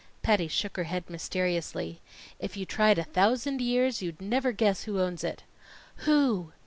[0.23, 2.01] Patty shook her head mysteriously.
[2.39, 5.43] "If you tried a thousand years you'd never guess who owns it."
[6.07, 6.53] "Who?"